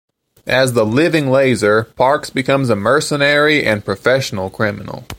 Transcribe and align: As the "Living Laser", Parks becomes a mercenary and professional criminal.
As 0.47 0.73
the 0.73 0.83
"Living 0.83 1.29
Laser", 1.29 1.83
Parks 1.95 2.31
becomes 2.31 2.71
a 2.71 2.75
mercenary 2.75 3.63
and 3.63 3.85
professional 3.85 4.49
criminal. 4.49 5.05